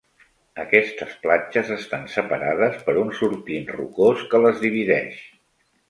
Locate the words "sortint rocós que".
3.21-4.47